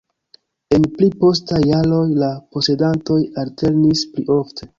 [0.77, 4.69] En pli postaj jaroj la posedantoj alternis pli ofte.